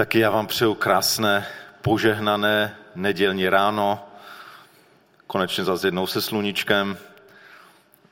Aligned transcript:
Taky 0.00 0.18
já 0.18 0.30
vám 0.30 0.46
přeju 0.46 0.74
krásné, 0.74 1.46
požehnané 1.82 2.76
nedělní 2.94 3.48
ráno. 3.48 4.08
Konečně 5.26 5.64
zase 5.64 5.86
jednou 5.86 6.06
se 6.06 6.20
sluníčkem. 6.20 6.98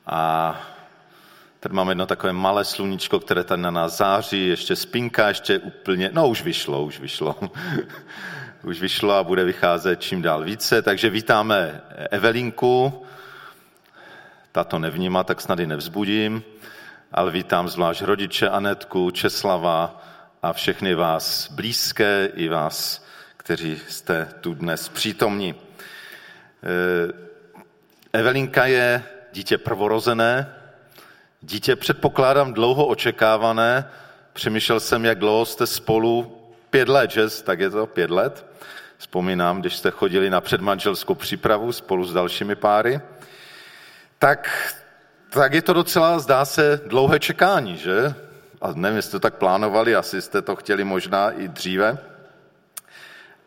A 0.05 0.55
tady 1.59 1.75
máme 1.75 1.91
jedno 1.91 2.05
takové 2.05 2.33
malé 2.33 2.65
sluníčko, 2.65 3.19
které 3.19 3.43
tady 3.43 3.61
na 3.61 3.71
nás 3.71 3.97
září, 3.97 4.47
ještě 4.47 4.75
spinka, 4.75 5.27
ještě 5.27 5.59
úplně, 5.59 6.09
no 6.13 6.27
už 6.29 6.43
vyšlo, 6.43 6.83
už 6.83 6.99
vyšlo. 6.99 7.35
už 8.63 8.79
vyšlo 8.79 9.13
a 9.13 9.23
bude 9.23 9.43
vycházet 9.43 10.01
čím 10.01 10.21
dál 10.21 10.43
více. 10.43 10.81
Takže 10.81 11.09
vítáme 11.09 11.81
Evelinku. 12.11 13.05
Ta 14.51 14.63
to 14.63 14.79
nevnímá, 14.79 15.23
tak 15.23 15.41
snad 15.41 15.59
ji 15.59 15.67
nevzbudím. 15.67 16.43
Ale 17.11 17.31
vítám 17.31 17.69
zvlášť 17.69 18.01
rodiče 18.01 18.49
Anetku, 18.49 19.11
Česlava, 19.11 20.01
a 20.43 20.53
všechny 20.53 20.95
vás 20.95 21.51
blízké 21.51 22.29
i 22.33 22.49
vás, 22.49 23.05
kteří 23.37 23.81
jste 23.87 24.27
tu 24.41 24.53
dnes 24.53 24.89
přítomní. 24.89 25.55
Eh, 26.63 27.13
Evelinka 28.13 28.65
je 28.65 29.03
dítě 29.33 29.57
prvorozené, 29.57 30.55
dítě 31.41 31.75
předpokládám 31.75 32.53
dlouho 32.53 32.87
očekávané. 32.87 33.89
Přemýšlel 34.33 34.79
jsem, 34.79 35.05
jak 35.05 35.19
dlouho 35.19 35.45
jste 35.45 35.67
spolu, 35.67 36.41
pět 36.69 36.89
let, 36.89 37.11
že? 37.11 37.29
Tak 37.43 37.59
je 37.59 37.69
to 37.69 37.87
pět 37.87 38.11
let. 38.11 38.45
Vzpomínám, 38.97 39.61
když 39.61 39.75
jste 39.75 39.91
chodili 39.91 40.29
na 40.29 40.41
předmanželskou 40.41 41.15
přípravu 41.15 41.71
spolu 41.71 42.05
s 42.05 42.13
dalšími 42.13 42.55
páry. 42.55 43.01
Tak, 44.19 44.73
tak 45.29 45.53
je 45.53 45.61
to 45.61 45.73
docela, 45.73 46.19
zdá 46.19 46.45
se, 46.45 46.81
dlouhé 46.85 47.19
čekání, 47.19 47.77
že? 47.77 48.15
A 48.61 48.71
nevím, 48.75 48.95
jestli 48.95 49.11
to 49.11 49.19
tak 49.19 49.33
plánovali, 49.33 49.95
asi 49.95 50.21
jste 50.21 50.41
to 50.41 50.55
chtěli 50.55 50.83
možná 50.83 51.31
i 51.31 51.47
dříve. 51.47 51.97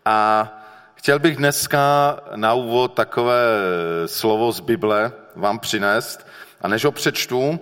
A 0.04 0.48
chtěl 0.94 1.18
bych 1.18 1.36
dneska 1.36 2.16
na 2.36 2.54
úvod 2.54 2.94
takové 2.94 3.44
slovo 4.06 4.52
z 4.52 4.60
Bible 4.60 5.12
vám 5.36 5.58
přinést. 5.58 6.26
A 6.60 6.68
než 6.68 6.84
ho 6.84 6.92
přečtu, 6.92 7.60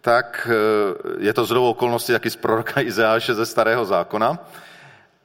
tak 0.00 0.48
eh, 0.50 1.24
je 1.24 1.32
to 1.32 1.44
zrovna 1.44 1.68
okolnosti 1.68 2.12
taky 2.12 2.30
z 2.30 2.36
proroka 2.36 2.80
Izeáše 2.80 3.34
ze 3.34 3.46
Starého 3.46 3.84
zákona. 3.84 4.38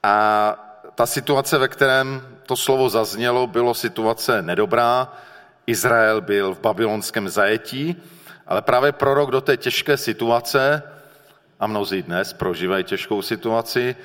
A 0.04 0.56
ta 0.96 1.06
situace, 1.06 1.58
ve 1.58 1.68
kterém 1.68 2.22
to 2.46 2.58
slovo 2.58 2.90
zaznělo, 2.90 3.48
bylo 3.48 3.74
situace 3.74 4.42
nedobrá. 4.42 5.14
Izrael 5.68 6.22
byl 6.22 6.56
v 6.56 6.60
babylonském 6.60 7.30
zajetí, 7.30 8.02
ale 8.48 8.62
právě 8.62 8.92
prorok 8.92 9.32
do 9.32 9.42
té 9.42 9.58
těžké 9.58 9.98
situace 9.98 10.84
a 11.60 11.68
mnozí 11.68 12.02
dnes 12.02 12.34
prožívají 12.34 12.84
těžkou 12.84 13.22
situaci, 13.22 13.96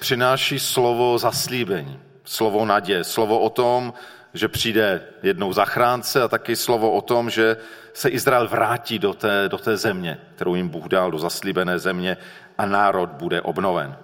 přináší 0.00 0.58
slovo 0.58 1.18
zaslíbení, 1.18 2.00
slovo 2.24 2.64
naděje, 2.64 3.04
slovo 3.04 3.40
o 3.40 3.50
tom, 3.50 3.94
že 4.34 4.48
přijde 4.48 5.02
jednou 5.22 5.52
zachránce 5.52 6.22
a 6.22 6.28
taky 6.28 6.56
slovo 6.56 6.90
o 6.90 7.00
tom, 7.00 7.30
že 7.30 7.56
se 7.92 8.08
Izrael 8.08 8.48
vrátí 8.48 8.98
do 8.98 9.14
té, 9.14 9.48
do 9.48 9.58
té 9.58 9.76
země, 9.76 10.18
kterou 10.34 10.54
jim 10.54 10.68
Bůh 10.68 10.88
dal, 10.88 11.10
do 11.10 11.18
zaslíbené 11.18 11.78
země 11.78 12.16
a 12.58 12.66
národ 12.66 13.10
bude 13.10 13.42
obnoven. 13.42 13.96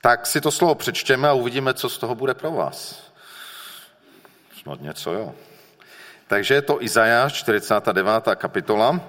Tak 0.00 0.26
si 0.26 0.40
to 0.40 0.50
slovo 0.50 0.74
přečtěme 0.74 1.28
a 1.28 1.32
uvidíme, 1.32 1.74
co 1.74 1.88
z 1.88 1.98
toho 1.98 2.14
bude 2.14 2.34
pro 2.34 2.50
vás. 2.50 3.08
Snad 4.62 4.80
něco, 4.80 5.12
jo. 5.12 5.34
Takže 6.26 6.54
je 6.54 6.62
to 6.62 6.82
Izajáš, 6.82 7.32
49. 7.32 8.28
kapitola, 8.34 9.00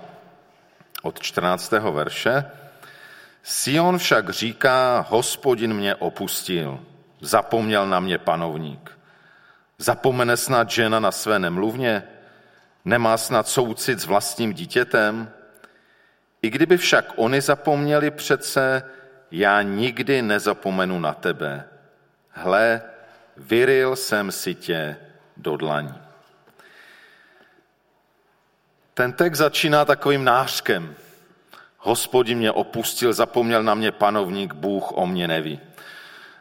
od 1.01 1.19
14. 1.19 1.71
verše. 1.71 2.45
Sion 3.43 3.97
však 3.97 4.29
říká, 4.29 5.05
hospodin 5.09 5.73
mě 5.73 5.95
opustil, 5.95 6.79
zapomněl 7.21 7.87
na 7.87 7.99
mě 7.99 8.17
panovník. 8.17 8.99
Zapomene 9.77 10.37
snad 10.37 10.69
žena 10.69 10.99
na 10.99 11.11
své 11.11 11.39
nemluvně? 11.39 12.03
Nemá 12.85 13.17
snad 13.17 13.47
soucit 13.47 13.99
s 13.99 14.05
vlastním 14.05 14.53
dítětem? 14.53 15.31
I 16.41 16.49
kdyby 16.49 16.77
však 16.77 17.13
oni 17.15 17.41
zapomněli 17.41 18.11
přece, 18.11 18.83
já 19.31 19.61
nikdy 19.61 20.21
nezapomenu 20.21 20.99
na 20.99 21.13
tebe. 21.13 21.67
Hle, 22.29 22.81
vyril 23.37 23.95
jsem 23.95 24.31
si 24.31 24.55
tě 24.55 24.97
do 25.37 25.57
dlaní. 25.57 26.01
Ten 28.93 29.13
text 29.13 29.37
začíná 29.37 29.85
takovým 29.85 30.23
nářkem. 30.23 30.95
Hospodin 31.79 32.37
mě 32.37 32.51
opustil, 32.51 33.13
zapomněl 33.13 33.63
na 33.63 33.73
mě 33.73 33.91
panovník, 33.91 34.53
Bůh 34.53 34.91
o 34.91 35.07
mě 35.07 35.27
neví. 35.27 35.59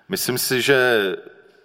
Myslím 0.09 0.38
si, 0.38 0.62
že 0.62 1.16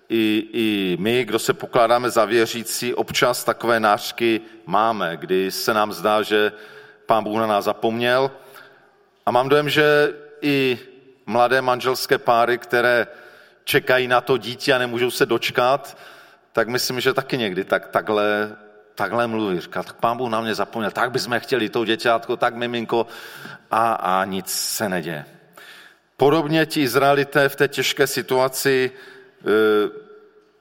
i, 0.10 0.48
i 0.54 0.98
my, 1.00 1.26
kdo 1.26 1.40
se 1.40 1.54
pokládáme 1.54 2.10
za 2.10 2.26
věřící, 2.26 2.94
občas 2.94 3.44
takové 3.44 3.80
nářky 3.80 4.42
máme, 4.66 5.18
kdy 5.18 5.52
se 5.52 5.74
nám 5.74 5.94
zdá, 5.94 6.22
že 6.22 6.52
pán 7.06 7.24
Bůh 7.24 7.40
na 7.40 7.48
nás 7.48 7.66
zapomněl. 7.66 8.32
A 9.26 9.32
mám 9.32 9.50
dojem, 9.50 9.70
že 9.70 10.14
i 10.42 10.80
mladé 11.26 11.62
manželské 11.62 12.18
páry, 12.18 12.58
které 12.58 13.08
čekají 13.64 14.08
na 14.08 14.22
to 14.22 14.38
dítě 14.38 14.74
a 14.74 14.78
nemůžou 14.78 15.12
se 15.12 15.26
dočkat, 15.26 15.98
tak 16.52 16.68
myslím, 16.68 17.00
že 17.00 17.14
taky 17.14 17.38
někdy 17.38 17.64
tak, 17.64 17.88
takhle 17.88 18.56
takhle 18.96 19.28
mluví. 19.28 19.60
Říká, 19.60 19.84
tak 19.84 19.96
pán 19.96 20.18
Bůh 20.18 20.30
na 20.30 20.42
mě 20.42 20.56
zapomněl, 20.56 20.92
tak 20.92 21.12
bychom 21.12 21.40
chtěli 21.40 21.70
to 21.70 21.86
děťátko, 21.86 22.38
tak 22.38 22.56
miminko 22.56 23.08
a, 23.72 23.94
a 23.94 24.26
nic 24.26 24.50
se 24.50 24.90
neděje. 24.90 25.26
Podobně 26.18 26.66
ti 26.66 26.82
Izraelité 26.82 27.50
v 27.50 27.56
té 27.56 27.68
těžké 27.68 28.08
situaci 28.08 28.92
e, 28.92 29.50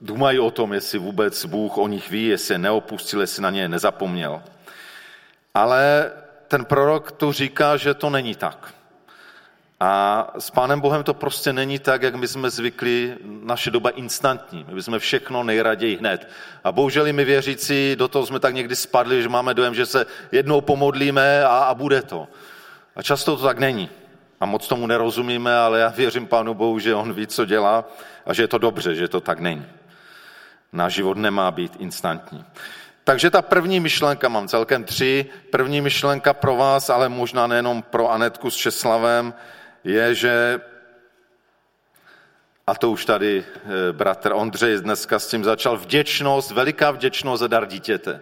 dumají 0.01 0.39
o 0.39 0.51
tom, 0.51 0.73
jestli 0.73 0.99
vůbec 0.99 1.45
Bůh 1.45 1.79
o 1.79 1.89
nich 1.89 2.11
ví, 2.11 2.27
jestli 2.27 2.55
je 2.55 2.59
neopustil, 2.59 3.21
jestli 3.21 3.43
na 3.43 3.51
ně 3.51 3.69
nezapomněl. 3.69 4.43
Ale 5.55 6.13
ten 6.49 6.65
prorok 6.65 7.13
tu 7.13 7.33
říká, 7.33 7.77
že 7.77 7.95
to 7.95 8.11
není 8.11 8.35
tak. 8.35 8.75
A 9.85 10.27
s 10.39 10.51
Pánem 10.51 10.81
Bohem 10.81 11.05
to 11.05 11.15
prostě 11.15 11.53
není 11.53 11.79
tak, 11.79 12.03
jak 12.03 12.15
my 12.15 12.29
jsme 12.29 12.51
zvykli, 12.51 13.17
naše 13.25 13.71
doba 13.71 13.91
instantní. 13.91 14.67
My 14.73 14.83
jsme 14.83 14.99
všechno 14.99 15.43
nejraději 15.43 15.97
hned. 15.97 16.29
A 16.65 16.73
bohužel 16.73 17.13
my 17.13 17.25
věřící 17.25 17.97
do 17.99 18.09
toho 18.09 18.27
jsme 18.27 18.41
tak 18.41 18.55
někdy 18.55 18.77
spadli, 18.77 19.23
že 19.23 19.29
máme 19.29 19.55
dojem, 19.55 19.75
že 19.75 19.87
se 19.87 20.07
jednou 20.33 20.61
pomodlíme 20.61 21.45
a, 21.45 21.49
a 21.49 21.75
bude 21.75 22.03
to. 22.03 22.29
A 22.97 23.03
často 23.03 23.37
to 23.37 23.43
tak 23.43 23.59
není. 23.59 23.91
A 24.41 24.47
moc 24.47 24.69
tomu 24.69 24.87
nerozumíme, 24.87 25.57
ale 25.57 25.79
já 25.81 25.89
věřím 25.89 26.27
Pánu 26.27 26.55
Bohu, 26.55 26.79
že 26.79 26.95
On 26.95 27.13
ví, 27.13 27.27
co 27.27 27.45
dělá 27.45 27.85
a 28.27 28.33
že 28.33 28.43
je 28.43 28.49
to 28.49 28.59
dobře, 28.59 28.95
že 28.95 29.09
to 29.09 29.21
tak 29.21 29.41
není. 29.41 29.67
Náš 30.73 30.95
život 30.95 31.17
nemá 31.17 31.51
být 31.51 31.77
instantní. 31.79 32.45
Takže 33.05 33.31
ta 33.31 33.43
první 33.43 33.81
myšlenka, 33.81 34.29
mám 34.29 34.49
celkem 34.49 34.85
tři, 34.85 35.27
první 35.51 35.81
myšlenka 35.81 36.35
pro 36.35 36.57
vás, 36.57 36.91
ale 36.91 37.09
možná 37.09 37.47
nejenom 37.47 37.83
pro 37.83 38.11
Anetku 38.11 38.51
s 38.51 38.57
Česlavem, 38.57 39.35
je, 39.85 40.15
že 40.15 40.61
a 42.67 42.75
to 42.75 42.91
už 42.91 43.05
tady 43.05 43.45
eh, 43.45 43.93
bratr 43.93 44.33
Ondřej 44.33 44.81
dneska 44.81 45.19
s 45.19 45.29
tím 45.29 45.45
začal, 45.45 45.77
vděčnost, 45.77 46.51
veliká 46.51 46.91
vděčnost 46.91 47.41
za 47.41 47.47
dar 47.47 47.67
dítěte. 47.67 48.21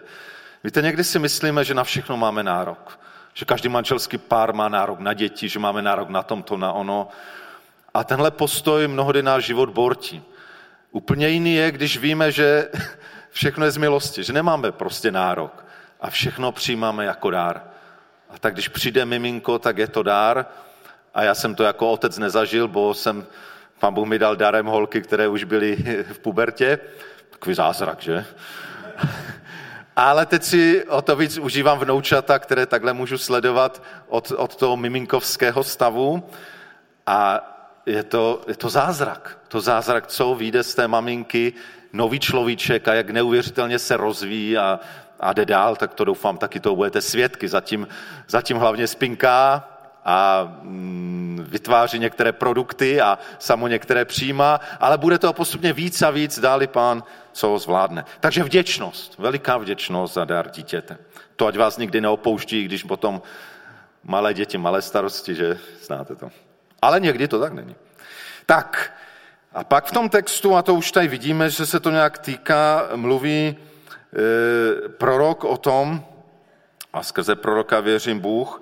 Víte, 0.63 0.81
někdy 0.81 1.03
si 1.03 1.19
myslíme, 1.19 1.63
že 1.63 1.73
na 1.73 1.83
všechno 1.83 2.17
máme 2.17 2.43
nárok. 2.43 2.99
Že 3.33 3.45
každý 3.45 3.69
manželský 3.69 4.17
pár 4.17 4.53
má 4.53 4.69
nárok 4.69 4.99
na 4.99 5.13
děti, 5.13 5.49
že 5.49 5.59
máme 5.59 5.81
nárok 5.81 6.09
na 6.09 6.23
tomto, 6.23 6.57
na 6.57 6.73
ono. 6.73 7.07
A 7.93 8.03
tenhle 8.03 8.31
postoj 8.31 8.87
mnohdy 8.87 9.23
náš 9.23 9.43
život 9.43 9.69
bortí. 9.69 10.23
Úplně 10.91 11.27
jiný 11.27 11.55
je, 11.55 11.71
když 11.71 11.97
víme, 11.97 12.31
že 12.31 12.69
všechno 13.29 13.65
je 13.65 13.71
z 13.71 13.77
milosti, 13.77 14.23
že 14.23 14.33
nemáme 14.33 14.71
prostě 14.71 15.11
nárok 15.11 15.65
a 16.01 16.09
všechno 16.09 16.51
přijímáme 16.51 17.05
jako 17.05 17.29
dár. 17.29 17.63
A 18.29 18.39
tak 18.39 18.53
když 18.53 18.67
přijde 18.67 19.05
miminko, 19.05 19.59
tak 19.59 19.77
je 19.77 19.87
to 19.87 20.03
dár 20.03 20.45
a 21.13 21.23
já 21.23 21.35
jsem 21.35 21.55
to 21.55 21.63
jako 21.63 21.91
otec 21.91 22.17
nezažil, 22.17 22.67
bo 22.67 22.93
jsem, 22.93 23.25
pán 23.79 23.93
Bůh 23.93 24.07
mi 24.07 24.19
dal 24.19 24.35
darem 24.35 24.65
holky, 24.65 25.01
které 25.01 25.27
už 25.27 25.43
byly 25.43 25.75
v 26.13 26.19
pubertě. 26.19 26.79
Takový 27.29 27.55
zázrak, 27.55 28.01
že? 28.01 28.25
Ale 29.95 30.25
teď 30.25 30.43
si 30.43 30.85
o 30.85 31.01
to 31.01 31.15
víc 31.15 31.37
užívám 31.37 31.79
vnoučata, 31.79 32.39
které 32.39 32.65
takhle 32.65 32.93
můžu 32.93 33.17
sledovat 33.17 33.83
od, 34.07 34.31
od 34.31 34.55
toho 34.55 34.77
miminkovského 34.77 35.63
stavu. 35.63 36.29
A 37.07 37.47
je 37.85 38.03
to, 38.03 38.41
je 38.47 38.55
to 38.55 38.69
zázrak. 38.69 39.37
To 39.47 39.61
zázrak, 39.61 40.07
co 40.07 40.35
vyjde 40.35 40.63
z 40.63 40.75
té 40.75 40.87
maminky, 40.87 41.53
nový 41.93 42.19
človíček 42.19 42.87
a 42.87 42.93
jak 42.93 43.09
neuvěřitelně 43.09 43.79
se 43.79 43.97
rozvíjí 43.97 44.57
a, 44.57 44.79
a 45.19 45.33
jde 45.33 45.45
dál, 45.45 45.75
tak 45.75 45.93
to 45.93 46.05
doufám, 46.05 46.37
taky 46.37 46.59
to 46.59 46.75
budete 46.75 47.01
svědky. 47.01 47.47
Zatím, 47.47 47.87
zatím 48.27 48.57
hlavně 48.57 48.87
spinká, 48.87 49.70
a 50.05 50.47
mm, 50.61 51.45
vytváří 51.49 51.99
některé 51.99 52.31
produkty 52.31 53.01
a 53.01 53.19
samo 53.39 53.67
některé 53.67 54.05
přijímá, 54.05 54.59
ale 54.79 54.97
bude 54.97 55.19
to 55.19 55.33
postupně 55.33 55.73
víc 55.73 56.01
a 56.01 56.09
víc, 56.09 56.39
dáli 56.39 56.67
pán, 56.67 57.03
co 57.31 57.47
ho 57.47 57.59
zvládne. 57.59 58.05
Takže 58.19 58.43
vděčnost, 58.43 59.17
veliká 59.17 59.57
vděčnost 59.57 60.13
za 60.13 60.25
dar 60.25 60.49
dítěte. 60.49 60.97
To 61.35 61.47
ať 61.47 61.57
vás 61.57 61.77
nikdy 61.77 62.01
neopouští, 62.01 62.63
když 62.63 62.83
potom 62.83 63.21
malé 64.03 64.33
děti, 64.33 64.57
malé 64.57 64.81
starosti, 64.81 65.35
že 65.35 65.57
znáte 65.83 66.15
to. 66.15 66.29
Ale 66.81 66.99
někdy 66.99 67.27
to 67.27 67.39
tak 67.39 67.53
není. 67.53 67.75
Tak, 68.45 68.93
A 69.53 69.63
pak 69.63 69.85
v 69.85 69.91
tom 69.91 70.09
textu, 70.09 70.55
a 70.55 70.61
to 70.61 70.75
už 70.75 70.91
tady 70.91 71.07
vidíme, 71.07 71.49
že 71.49 71.65
se 71.65 71.79
to 71.79 71.91
nějak 71.91 72.17
týká, 72.17 72.89
mluví 72.95 73.47
e, 73.47 74.89
prorok 74.89 75.43
o 75.43 75.57
tom, 75.57 76.05
a 76.93 77.03
skrze 77.03 77.35
proroka 77.35 77.79
věřím 77.79 78.19
Bůh, 78.19 78.61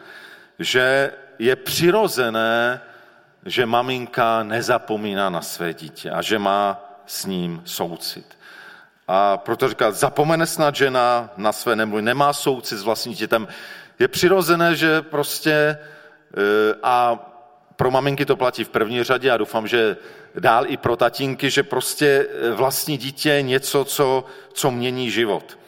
že 0.59 1.11
je 1.39 1.55
přirozené, 1.55 2.81
že 3.45 3.65
maminka 3.65 4.43
nezapomíná 4.43 5.29
na 5.29 5.41
své 5.41 5.73
dítě 5.73 6.11
a 6.11 6.21
že 6.21 6.39
má 6.39 6.81
s 7.05 7.25
ním 7.25 7.61
soucit. 7.65 8.37
A 9.07 9.37
proto 9.37 9.69
říká, 9.69 9.91
zapomene 9.91 10.45
snad 10.45 10.75
žena 10.75 11.29
na 11.37 11.51
své 11.51 11.75
nemluví, 11.75 12.03
nemá 12.03 12.33
soucit 12.33 12.77
s 12.77 12.83
vlastním 12.83 13.13
dítětem. 13.13 13.47
Je 13.99 14.07
přirozené, 14.07 14.75
že 14.75 15.01
prostě, 15.01 15.51
e, 15.51 15.77
a 16.83 17.19
pro 17.75 17.91
maminky 17.91 18.25
to 18.25 18.35
platí 18.35 18.63
v 18.63 18.69
první 18.69 19.03
řadě 19.03 19.31
a 19.31 19.37
doufám, 19.37 19.67
že 19.67 19.97
dál 20.35 20.63
i 20.67 20.77
pro 20.77 20.95
tatínky, 20.95 21.49
že 21.49 21.63
prostě 21.63 22.27
vlastní 22.53 22.97
dítě 22.97 23.29
je 23.29 23.41
něco, 23.41 23.85
co, 23.85 24.25
co 24.53 24.71
mění 24.71 25.11
život. 25.11 25.59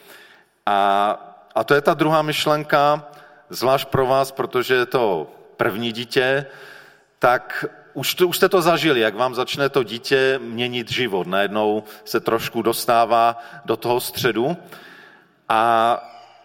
A, 0.65 1.12
a 1.56 1.63
to 1.63 1.73
je 1.73 1.81
ta 1.81 1.94
druhá 1.94 2.21
myšlenka, 2.21 3.07
zvlášť 3.50 3.88
pro 3.88 4.07
vás, 4.07 4.31
protože 4.31 4.73
je 4.73 4.85
to 4.85 5.27
první 5.61 5.91
dítě, 5.91 6.45
tak 7.19 7.65
už, 7.93 8.15
to, 8.15 8.27
už 8.27 8.37
jste 8.37 8.49
to 8.49 8.61
zažili, 8.61 8.99
jak 8.99 9.15
vám 9.15 9.35
začne 9.35 9.69
to 9.69 9.83
dítě 9.83 10.39
měnit 10.41 10.91
život. 10.91 11.27
Najednou 11.27 11.83
se 12.05 12.19
trošku 12.19 12.61
dostává 12.61 13.37
do 13.65 13.77
toho 13.77 14.01
středu. 14.01 14.57
A 15.49 15.61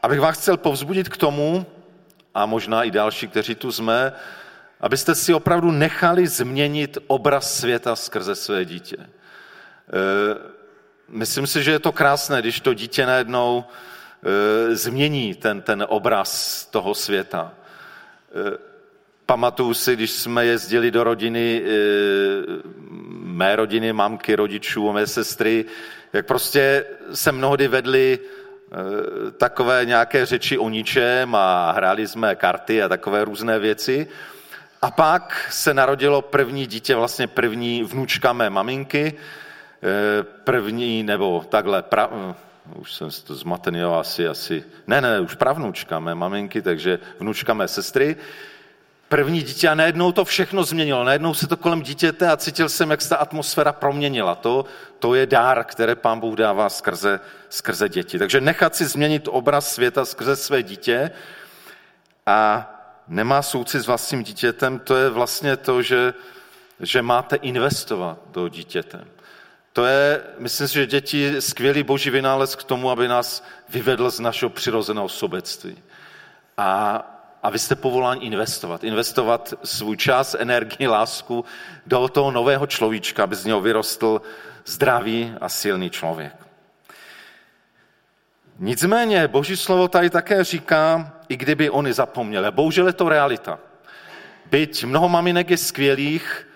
abych 0.03 0.21
vás 0.21 0.41
chtěl 0.41 0.57
povzbudit 0.57 1.09
k 1.09 1.17
tomu, 1.17 1.67
a 2.35 2.47
možná 2.47 2.85
i 2.85 2.91
další, 2.91 3.29
kteří 3.29 3.55
tu 3.55 3.73
jsme, 3.73 4.13
abyste 4.81 5.15
si 5.15 5.35
opravdu 5.35 5.71
nechali 5.71 6.27
změnit 6.27 6.99
obraz 7.07 7.57
světa 7.57 7.97
skrze 7.97 8.35
své 8.35 8.65
dítě. 8.65 8.97
E, 9.01 9.09
myslím 11.09 11.47
si, 11.47 11.63
že 11.63 11.71
je 11.71 11.79
to 11.79 11.93
krásné, 11.93 12.45
když 12.45 12.61
to 12.61 12.75
dítě 12.75 13.07
najednou 13.07 13.65
e, 13.65 14.77
změní 14.77 15.35
ten, 15.35 15.63
ten 15.63 15.87
obraz 15.89 16.65
toho 16.69 16.95
světa. 16.95 17.53
E, 19.27 19.33
Pamatuju 19.37 19.75
si, 19.75 19.97
když 19.97 20.11
jsme 20.11 20.47
jezdili 20.47 20.91
do 20.91 21.05
rodiny, 21.05 21.63
eh, 21.63 21.69
mé 23.21 23.57
rodiny, 23.57 23.93
mamky, 23.93 24.37
rodičů, 24.37 24.93
mé 24.93 25.07
sestry, 25.07 25.65
jak 26.13 26.27
prostě 26.27 26.85
se 27.13 27.33
mnohdy 27.33 27.69
vedli 27.69 28.19
eh, 28.19 29.31
takové 29.31 29.85
nějaké 29.85 30.27
řeči 30.27 30.59
o 30.59 30.69
ničem 30.69 31.35
a 31.35 31.73
hráli 31.73 32.07
jsme 32.07 32.37
karty 32.37 32.83
a 32.83 32.89
takové 32.89 33.25
různé 33.25 33.59
věci. 33.59 34.07
A 34.83 34.91
pak 34.91 35.49
se 35.51 35.75
narodilo 35.75 36.23
první 36.23 36.67
dítě, 36.67 36.95
vlastně 36.95 37.27
první 37.27 37.83
vnučka 37.83 38.33
mé 38.33 38.51
maminky, 38.51 39.15
eh, 39.83 40.23
první, 40.23 41.03
nebo 41.03 41.45
takhle, 41.49 41.83
pra, 41.83 42.11
už 42.75 42.95
jsem 42.95 43.09
to 43.27 43.35
zmatený, 43.35 43.83
asi, 43.83 44.29
asi, 44.29 44.65
ne, 44.87 45.01
ne, 45.01 45.21
už 45.21 45.35
pravnučka 45.35 45.99
mé 45.99 46.15
maminky, 46.15 46.63
takže 46.63 46.99
vnučka 47.19 47.55
mé 47.55 47.69
sestry 47.69 48.17
první 49.09 49.43
dítě 49.43 49.69
a 49.69 49.75
najednou 49.75 50.13
to 50.13 50.25
všechno 50.25 50.65
změnilo. 50.65 51.05
Najednou 51.05 51.35
se 51.35 51.47
to 51.47 51.57
kolem 51.57 51.83
dítěte 51.83 52.29
a 52.29 52.37
cítil 52.37 52.69
jsem, 52.69 52.91
jak 52.91 53.03
se 53.03 53.09
ta 53.09 53.17
atmosféra 53.17 53.73
proměnila. 53.73 54.35
To, 54.35 54.65
to 54.99 55.15
je 55.15 55.27
dár, 55.27 55.65
které 55.65 55.95
pán 55.95 56.21
Bůh 56.21 56.39
dává 56.39 56.69
skrze, 56.69 57.21
skrze 57.49 57.89
děti. 57.89 58.19
Takže 58.19 58.41
nechat 58.41 58.77
si 58.77 58.85
změnit 58.85 59.29
obraz 59.31 59.73
světa 59.73 60.05
skrze 60.05 60.37
své 60.37 60.63
dítě 60.63 61.11
a 62.27 62.73
nemá 63.09 63.43
soucit 63.43 63.83
s 63.83 63.87
vlastním 63.87 64.23
dítětem, 64.23 64.79
to 64.79 64.97
je 64.97 65.11
vlastně 65.11 65.57
to, 65.57 65.83
že, 65.83 66.15
že 66.81 67.03
máte 67.03 67.37
investovat 67.37 68.19
do 68.31 68.49
dítěte. 68.49 69.05
To 69.73 69.85
je, 69.85 70.23
myslím 70.39 70.69
si, 70.69 70.75
že 70.75 70.87
děti 70.87 71.43
skvělý 71.43 71.83
boží 71.83 72.11
vynález 72.11 72.57
k 72.57 72.65
tomu, 72.65 72.91
aby 72.91 73.09
nás 73.09 73.45
vyvedl 73.69 74.11
z 74.11 74.21
našeho 74.21 74.51
přirozeného 74.51 75.09
sobectví. 75.09 75.79
A 76.57 77.16
a 77.47 77.51
vy 77.51 77.59
jste 77.59 77.75
povolán 77.75 78.19
investovat. 78.21 78.85
Investovat 78.85 79.55
svůj 79.65 79.97
čas, 79.97 80.37
energii, 80.39 80.87
lásku 80.87 81.45
do 81.87 82.09
toho 82.09 82.31
nového 82.31 82.67
človíčka, 82.67 83.25
aby 83.25 83.37
z 83.37 83.45
něho 83.45 83.61
vyrostl 83.61 84.23
zdravý 84.65 85.35
a 85.41 85.49
silný 85.49 85.91
člověk. 85.91 86.35
Nicméně 88.59 89.29
Boží 89.29 89.57
slovo 89.57 89.89
tady 89.89 90.11
také 90.11 90.45
říká, 90.45 91.13
i 91.29 91.37
kdyby 91.37 91.71
oni 91.71 91.93
zapomněli. 91.93 92.51
Bohužel 92.51 92.87
je 92.87 92.93
to 92.93 93.09
realita. 93.09 93.59
Byť 94.51 94.85
mnoho 94.85 95.09
maminek 95.09 95.51
je 95.51 95.57
skvělých, 95.57 96.49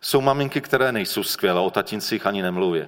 jsou 0.00 0.20
maminky, 0.20 0.60
které 0.60 0.92
nejsou 0.92 1.22
skvělé, 1.22 1.60
o 1.60 1.70
tatincích 1.70 2.26
ani 2.26 2.42
nemluví. 2.42 2.84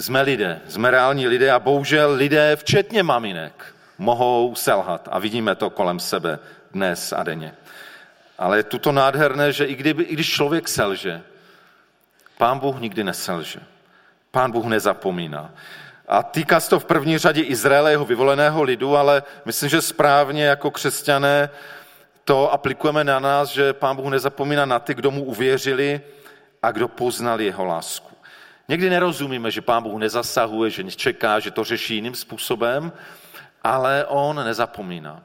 Jsme 0.00 0.22
lidé, 0.22 0.60
jsme 0.68 0.90
reální 0.90 1.26
lidé 1.26 1.50
a 1.50 1.58
bohužel 1.58 2.12
lidé, 2.12 2.56
včetně 2.56 3.02
maminek, 3.02 3.73
mohou 3.98 4.54
selhat. 4.54 5.08
A 5.10 5.18
vidíme 5.18 5.54
to 5.54 5.70
kolem 5.70 6.00
sebe 6.00 6.38
dnes 6.72 7.12
a 7.12 7.22
denně. 7.22 7.54
Ale 8.38 8.56
je 8.56 8.62
tuto 8.62 8.92
nádherné, 8.92 9.52
že 9.52 9.64
i, 9.64 9.74
kdyby, 9.74 10.02
i 10.02 10.12
když 10.14 10.32
člověk 10.32 10.68
selže, 10.68 11.22
pán 12.38 12.58
Bůh 12.58 12.80
nikdy 12.80 13.04
neselže. 13.04 13.60
Pán 14.30 14.50
Bůh 14.50 14.64
nezapomíná. 14.64 15.50
A 16.08 16.22
týká 16.22 16.60
se 16.60 16.70
to 16.70 16.80
v 16.80 16.84
první 16.84 17.18
řadě 17.18 17.42
Izraele, 17.42 17.90
jeho 17.90 18.04
vyvoleného 18.04 18.62
lidu, 18.62 18.96
ale 18.96 19.22
myslím, 19.44 19.68
že 19.70 19.82
správně 19.82 20.44
jako 20.44 20.70
křesťané 20.70 21.50
to 22.24 22.52
aplikujeme 22.52 23.04
na 23.04 23.18
nás, 23.18 23.48
že 23.48 23.72
Pán 23.72 23.96
Bůh 23.96 24.10
nezapomíná 24.10 24.64
na 24.64 24.78
ty, 24.78 24.94
kdo 24.94 25.10
mu 25.10 25.24
uvěřili 25.24 26.00
a 26.62 26.70
kdo 26.70 26.88
poznali 26.88 27.44
jeho 27.44 27.64
lásku. 27.64 28.16
Někdy 28.68 28.90
nerozumíme, 28.90 29.50
že 29.50 29.60
Pán 29.60 29.82
Bůh 29.82 30.00
nezasahuje, 30.00 30.70
že 30.70 30.84
čeká, 30.90 31.40
že 31.40 31.50
to 31.50 31.64
řeší 31.64 31.94
jiným 31.94 32.14
způsobem, 32.14 32.92
ale 33.64 34.04
on 34.04 34.36
nezapomíná. 34.36 35.22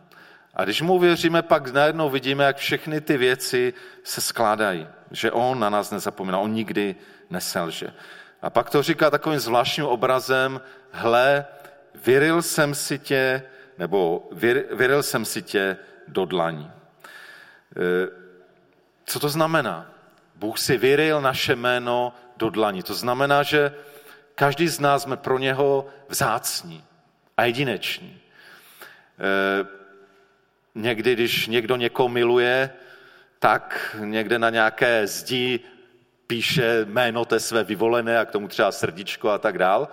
A 0.53 0.63
když 0.63 0.81
mu 0.81 0.99
věříme, 0.99 1.41
pak 1.41 1.73
najednou 1.73 2.09
vidíme, 2.09 2.43
jak 2.43 2.57
všechny 2.57 3.01
ty 3.01 3.17
věci 3.17 3.73
se 4.03 4.21
skládají. 4.21 4.87
Že 5.11 5.31
on 5.31 5.59
na 5.59 5.69
nás 5.69 5.91
nezapomíná, 5.91 6.39
on 6.39 6.53
nikdy 6.53 6.95
neselže. 7.29 7.93
A 8.41 8.49
pak 8.49 8.69
to 8.69 8.83
říká 8.83 9.09
takovým 9.09 9.39
zvláštním 9.39 9.85
obrazem, 9.85 10.61
hle, 10.91 11.45
vyril 12.05 12.41
jsem 12.41 12.75
si 12.75 12.99
tě, 12.99 13.43
nebo 13.77 14.29
vir, 14.31 14.65
vyril 14.71 15.03
jsem 15.03 15.25
si 15.25 15.41
tě 15.41 15.77
do 16.07 16.25
dlaní. 16.25 16.71
E, 16.71 18.07
co 19.05 19.19
to 19.19 19.29
znamená? 19.29 19.91
Bůh 20.35 20.59
si 20.59 20.77
vyril 20.77 21.21
naše 21.21 21.55
jméno 21.55 22.13
do 22.37 22.49
dlaní. 22.49 22.83
To 22.83 22.93
znamená, 22.93 23.43
že 23.43 23.73
každý 24.35 24.67
z 24.67 24.79
nás 24.79 25.03
jsme 25.03 25.17
pro 25.17 25.39
něho 25.39 25.85
vzácní 26.09 26.83
a 27.37 27.43
jedineční. 27.43 28.21
Eh, 29.19 29.67
někdy, 30.75 31.13
když 31.13 31.47
někdo 31.47 31.75
někoho 31.75 32.09
miluje, 32.09 32.69
tak 33.39 33.95
někde 33.99 34.39
na 34.39 34.49
nějaké 34.49 35.07
zdi 35.07 35.59
píše 36.27 36.85
jméno 36.85 37.25
té 37.25 37.39
své 37.39 37.63
vyvolené 37.63 38.19
a 38.19 38.25
k 38.25 38.31
tomu 38.31 38.47
třeba 38.47 38.71
srdíčko 38.71 39.29
a 39.29 39.37
tak 39.37 39.57
dál. 39.57 39.87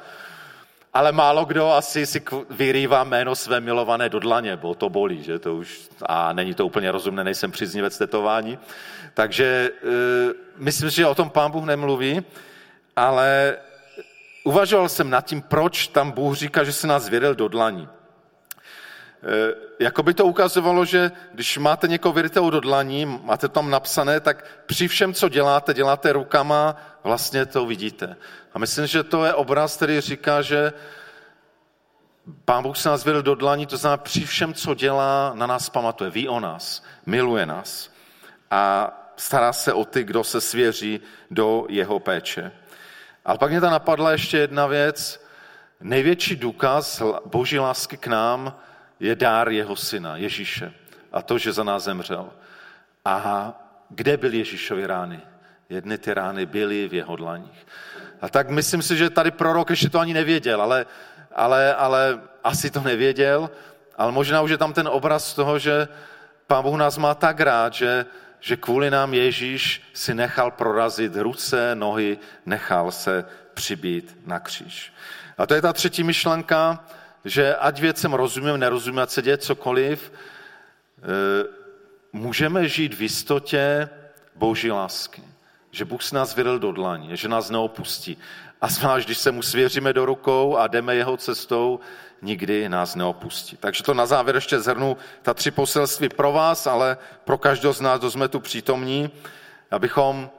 Ale 0.94 1.12
málo 1.12 1.44
kdo 1.44 1.72
asi 1.72 2.06
si 2.06 2.22
vyrývá 2.50 3.04
jméno 3.04 3.36
své 3.36 3.60
milované 3.60 4.08
do 4.08 4.20
dlaně, 4.20 4.56
bo 4.56 4.74
to 4.74 4.88
bolí, 4.88 5.22
že 5.22 5.38
to 5.38 5.56
už, 5.56 5.88
a 6.06 6.32
není 6.32 6.54
to 6.54 6.66
úplně 6.66 6.92
rozumné, 6.92 7.24
nejsem 7.24 7.50
příznivec 7.50 7.98
tetování. 7.98 8.58
Takže 9.14 9.44
e, 9.44 9.70
myslím, 10.56 10.90
že 10.90 11.06
o 11.06 11.14
tom 11.14 11.30
pán 11.30 11.50
Bůh 11.50 11.64
nemluví, 11.64 12.24
ale 12.96 13.56
uvažoval 14.44 14.88
jsem 14.88 15.10
nad 15.10 15.24
tím, 15.24 15.42
proč 15.42 15.88
tam 15.88 16.10
Bůh 16.10 16.36
říká, 16.36 16.64
že 16.64 16.72
se 16.72 16.86
nás 16.86 17.08
věděl 17.08 17.34
do 17.34 17.48
dlaní. 17.48 17.88
Eh, 19.22 19.54
jako 19.78 20.02
by 20.02 20.14
to 20.14 20.26
ukazovalo, 20.26 20.84
že 20.84 21.10
když 21.32 21.58
máte 21.58 21.88
někoho 21.88 22.12
vyrytého 22.12 22.50
do 22.50 22.60
dlaní, 22.60 23.06
máte 23.06 23.48
tam 23.48 23.70
napsané, 23.70 24.20
tak 24.20 24.44
při 24.66 24.88
všem, 24.88 25.14
co 25.14 25.28
děláte, 25.28 25.74
děláte 25.74 26.12
rukama, 26.12 26.76
vlastně 27.02 27.46
to 27.46 27.66
vidíte. 27.66 28.16
A 28.54 28.58
myslím, 28.58 28.86
že 28.86 29.02
to 29.02 29.24
je 29.24 29.34
obraz, 29.34 29.76
který 29.76 30.00
říká, 30.00 30.42
že 30.42 30.72
Pán 32.44 32.62
Bůh 32.62 32.76
se 32.76 32.88
nás 32.88 33.04
vydal 33.04 33.22
do 33.22 33.34
dlaní, 33.34 33.66
to 33.66 33.76
znamená 33.76 33.96
při 33.96 34.26
všem, 34.26 34.54
co 34.54 34.74
dělá, 34.74 35.32
na 35.34 35.46
nás 35.46 35.68
pamatuje, 35.68 36.10
ví 36.10 36.28
o 36.28 36.40
nás, 36.40 36.82
miluje 37.06 37.46
nás 37.46 37.90
a 38.50 38.92
stará 39.16 39.52
se 39.52 39.72
o 39.72 39.84
ty, 39.84 40.04
kdo 40.04 40.24
se 40.24 40.40
svěří 40.40 41.00
do 41.30 41.66
jeho 41.68 42.00
péče. 42.00 42.52
Ale 43.24 43.38
pak 43.38 43.50
mě 43.50 43.60
tam 43.60 43.72
napadla 43.72 44.12
ještě 44.12 44.38
jedna 44.38 44.66
věc. 44.66 45.26
Největší 45.80 46.36
důkaz 46.36 47.02
boží 47.24 47.58
lásky 47.58 47.96
k 47.96 48.06
nám 48.06 48.54
je 49.00 49.16
dár 49.16 49.48
jeho 49.48 49.76
syna, 49.76 50.16
Ježíše. 50.16 50.72
A 51.12 51.22
to, 51.22 51.38
že 51.38 51.52
za 51.52 51.64
nás 51.64 51.84
zemřel. 51.84 52.30
A 53.04 53.52
kde 53.88 54.16
byly 54.16 54.38
Ježíšovy 54.38 54.86
rány? 54.86 55.20
Jedny 55.68 55.98
ty 55.98 56.14
rány 56.14 56.46
byly 56.46 56.88
v 56.88 56.94
jeho 56.94 57.16
dlaních. 57.16 57.66
A 58.20 58.28
tak 58.28 58.50
myslím 58.50 58.82
si, 58.82 58.96
že 58.96 59.10
tady 59.10 59.30
prorok 59.30 59.70
ještě 59.70 59.90
to 59.90 59.98
ani 59.98 60.14
nevěděl, 60.14 60.62
ale, 60.62 60.86
ale, 61.34 61.74
ale 61.74 62.20
asi 62.44 62.70
to 62.70 62.80
nevěděl, 62.80 63.50
ale 63.96 64.12
možná 64.12 64.42
už 64.42 64.50
je 64.50 64.58
tam 64.58 64.72
ten 64.72 64.88
obraz 64.88 65.34
toho, 65.34 65.58
že 65.58 65.88
Pán 66.46 66.62
Bůh 66.62 66.78
nás 66.78 66.98
má 66.98 67.14
tak 67.14 67.40
rád, 67.40 67.72
že, 67.72 68.06
že 68.40 68.56
kvůli 68.56 68.90
nám 68.90 69.14
Ježíš 69.14 69.82
si 69.92 70.14
nechal 70.14 70.50
prorazit 70.50 71.16
ruce, 71.16 71.74
nohy, 71.74 72.18
nechal 72.46 72.92
se 72.92 73.24
přibít 73.54 74.18
na 74.26 74.38
kříž. 74.40 74.92
A 75.38 75.46
to 75.46 75.54
je 75.54 75.62
ta 75.62 75.72
třetí 75.72 76.02
myšlenka, 76.02 76.84
že 77.26 77.56
ať 77.56 77.80
věcem 77.80 78.14
rozumím, 78.14 78.56
nerozumím, 78.56 78.98
ať 78.98 79.10
se 79.10 79.22
děje 79.22 79.38
cokoliv, 79.38 80.12
eh, 80.12 81.02
můžeme 82.12 82.68
žít 82.68 82.94
v 82.94 83.02
jistotě 83.02 83.88
Boží 84.34 84.70
lásky. 84.70 85.22
Že 85.70 85.84
Bůh 85.84 86.02
s 86.02 86.12
nás 86.12 86.36
vyril 86.36 86.58
do 86.58 86.72
dlaní, 86.72 87.16
že 87.16 87.28
nás 87.28 87.50
neopustí. 87.50 88.18
A 88.60 88.68
zvlášť, 88.68 89.06
když 89.06 89.18
se 89.18 89.30
mu 89.32 89.42
svěříme 89.42 89.92
do 89.92 90.06
rukou 90.06 90.56
a 90.56 90.66
jdeme 90.66 90.94
jeho 90.94 91.16
cestou, 91.16 91.80
nikdy 92.22 92.68
nás 92.68 92.94
neopustí. 92.94 93.56
Takže 93.56 93.82
to 93.82 93.94
na 93.94 94.06
závěr 94.06 94.34
ještě 94.34 94.60
zhrnu 94.60 94.96
ta 95.22 95.34
tři 95.34 95.50
poselství 95.50 96.08
pro 96.08 96.32
vás, 96.32 96.66
ale 96.66 96.96
pro 97.24 97.38
každého 97.38 97.74
z 97.74 97.80
nás, 97.80 97.98
kdo 97.98 98.10
jsme 98.10 98.28
tu 98.28 98.40
přítomní, 98.40 99.10
abychom 99.70 100.30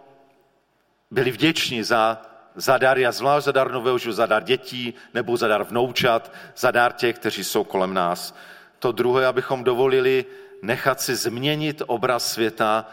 byli 1.12 1.32
vděční 1.32 1.84
za, 1.84 2.22
za 2.58 2.78
dar, 2.78 2.98
a 2.98 3.12
zvlášť 3.12 3.46
za 3.46 3.52
dar 3.52 3.72
nového 3.72 4.02
za 4.02 4.26
dar 4.26 4.44
dětí 4.44 4.94
nebo 5.14 5.38
za 5.38 5.48
dar 5.48 5.64
vnoučat, 5.64 6.34
za 6.58 6.72
dar 6.72 6.94
těch, 6.94 7.16
kteří 7.16 7.44
jsou 7.44 7.64
kolem 7.64 7.94
nás. 7.94 8.36
To 8.80 8.92
druhé, 8.92 9.26
abychom 9.26 9.64
dovolili 9.64 10.26
nechat 10.62 11.02
si 11.02 11.16
změnit 11.16 11.82
obraz 11.86 12.32
světa 12.32 12.86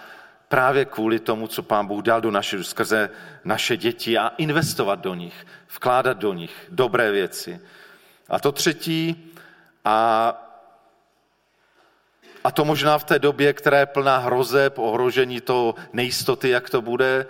právě 0.49 0.85
kvůli 0.85 1.19
tomu, 1.19 1.47
co 1.47 1.63
Pán 1.63 1.87
Bůh 1.87 2.03
dal 2.03 2.21
do 2.21 2.31
naše, 2.31 2.65
skrze 2.65 3.11
naše 3.45 3.77
děti 3.77 4.19
a 4.19 4.29
investovat 4.37 5.01
do 5.01 5.15
nich, 5.15 5.47
vkládat 5.69 6.19
do 6.19 6.33
nich 6.33 6.53
dobré 6.69 7.11
věci. 7.11 7.61
A 8.29 8.39
to 8.39 8.53
třetí, 8.53 9.33
a, 9.85 10.29
a 12.45 12.51
to 12.51 12.65
možná 12.65 12.99
v 12.99 13.05
té 13.05 13.19
době, 13.19 13.53
která 13.53 13.79
je 13.79 13.87
plná 13.87 14.19
hrozeb, 14.19 14.79
ohrožení 14.79 15.41
to 15.41 15.75
nejistoty, 15.93 16.49
jak 16.49 16.71
to 16.71 16.83
bude, 16.83 17.27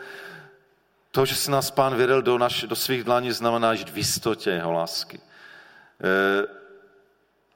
to, 1.14 1.26
že 1.26 1.34
se 1.34 1.50
nás 1.50 1.70
pán 1.70 1.94
vydal 1.96 2.22
do, 2.22 2.38
naš, 2.38 2.62
do 2.62 2.76
svých 2.76 3.04
dlaní, 3.04 3.32
znamená 3.32 3.74
žít 3.74 3.90
v 3.90 3.96
jistotě 3.96 4.50
jeho 4.50 4.72
lásky. 4.72 5.20
E, 5.20 6.46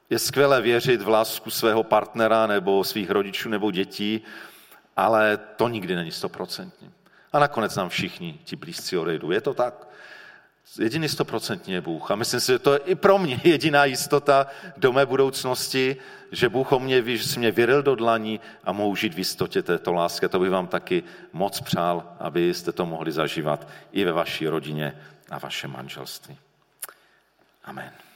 je 0.09 0.19
skvělé 0.19 0.61
věřit 0.61 1.01
v 1.01 1.07
lásku 1.07 1.49
svého 1.51 1.83
partnera 1.83 2.47
nebo 2.47 2.83
svých 2.83 3.09
rodičů 3.09 3.49
nebo 3.49 3.71
dětí, 3.71 4.21
ale 4.97 5.37
to 5.55 5.67
nikdy 5.67 5.95
není 5.95 6.11
stoprocentní. 6.11 6.91
A 7.31 7.39
nakonec 7.39 7.75
nám 7.75 7.89
všichni 7.89 8.39
ti 8.43 8.55
blízcí 8.55 8.97
odejdou. 8.97 9.31
Je 9.31 9.41
to 9.41 9.53
tak? 9.53 9.87
Jediný 10.79 11.09
stoprocentní 11.09 11.73
je 11.73 11.81
Bůh. 11.81 12.11
A 12.11 12.15
myslím 12.15 12.39
si, 12.39 12.51
že 12.51 12.59
to 12.59 12.73
je 12.73 12.79
i 12.79 12.95
pro 12.95 13.17
mě 13.17 13.41
jediná 13.43 13.85
jistota 13.85 14.47
do 14.77 14.93
mé 14.93 15.05
budoucnosti, 15.05 15.97
že 16.31 16.49
Bůh 16.49 16.71
o 16.71 16.79
mě 16.79 17.01
ví, 17.01 17.17
že 17.17 17.39
mě 17.39 17.51
vyril 17.51 17.83
do 17.83 17.95
dlaní 17.95 18.39
a 18.63 18.71
mohu 18.71 18.95
žít 18.95 19.13
v 19.13 19.17
jistotě 19.17 19.61
této 19.61 19.93
lásky. 19.93 20.29
To 20.29 20.39
bych 20.39 20.49
vám 20.49 20.67
taky 20.67 21.03
moc 21.33 21.61
přál, 21.61 22.15
abyste 22.19 22.71
to 22.71 22.85
mohli 22.85 23.11
zažívat 23.11 23.67
i 23.91 24.05
ve 24.05 24.11
vaší 24.11 24.47
rodině 24.47 25.01
a 25.29 25.39
vašem 25.39 25.71
manželství. 25.71 26.37
Amen. 27.65 28.08